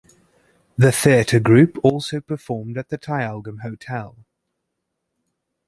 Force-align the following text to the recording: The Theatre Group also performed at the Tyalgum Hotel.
The 0.79 0.91
Theatre 0.91 1.39
Group 1.39 1.77
also 1.83 2.21
performed 2.21 2.75
at 2.75 2.89
the 2.89 2.97
Tyalgum 2.97 3.59
Hotel. 3.59 4.17